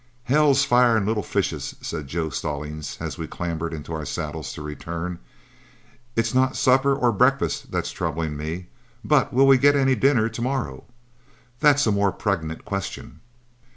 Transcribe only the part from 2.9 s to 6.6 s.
as we clambered into our saddles to return, "it's not